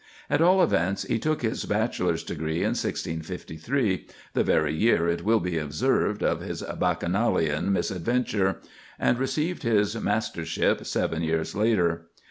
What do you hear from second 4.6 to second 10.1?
year, it will be observed, of his bacchanalian misadventure,—and received his